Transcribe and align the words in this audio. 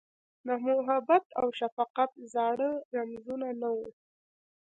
د 0.45 0.47
محبت 0.65 1.25
اوشفقت 1.41 2.11
زاړه 2.33 2.69
رمزونه، 2.95 3.47
نه 3.61 3.69
وه 3.75 3.89